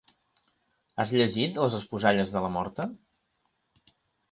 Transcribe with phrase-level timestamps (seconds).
[1.03, 2.91] Has llegit "Les esposalles de la morta"?